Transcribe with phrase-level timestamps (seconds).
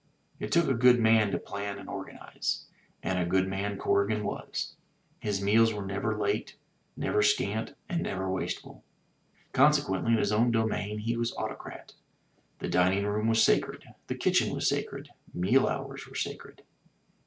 [0.39, 2.65] It took a good man to plan and organize;
[3.03, 4.73] and a good man Corrigan was.
[5.19, 6.55] His meals were never late,
[6.97, 8.83] never scant, and never wasteful.
[9.53, 11.93] Consequently, in his own domain he was autocrat.
[12.57, 16.63] The dining room was sacred, the kitchen was sacred, meal hours were sacred.